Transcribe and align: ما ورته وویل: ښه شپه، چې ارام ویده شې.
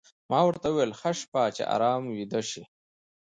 ما 0.29 0.39
ورته 0.45 0.67
وویل: 0.69 0.91
ښه 0.99 1.11
شپه، 1.19 1.43
چې 1.55 1.63
ارام 1.75 2.01
ویده 2.15 2.41
شې. 2.49 2.63